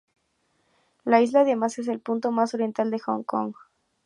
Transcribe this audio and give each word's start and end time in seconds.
La 1.05 1.21
isla 1.21 1.41
además 1.41 1.77
es 1.77 1.87
el 1.87 1.99
punto 1.99 2.31
más 2.31 2.55
oriental 2.55 2.89
de 2.89 2.97
Hong 2.97 3.21
Kong. 3.21 3.53